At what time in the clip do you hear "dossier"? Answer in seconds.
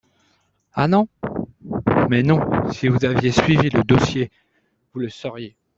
3.83-4.31